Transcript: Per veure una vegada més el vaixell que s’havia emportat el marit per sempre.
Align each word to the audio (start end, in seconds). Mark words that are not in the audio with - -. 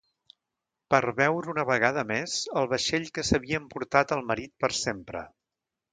Per 0.93 1.01
veure 1.19 1.51
una 1.53 1.65
vegada 1.71 2.05
més 2.13 2.35
el 2.61 2.69
vaixell 2.71 3.07
que 3.19 3.27
s’havia 3.29 3.63
emportat 3.65 4.15
el 4.19 4.25
marit 4.31 4.55
per 4.65 4.73
sempre. 4.79 5.23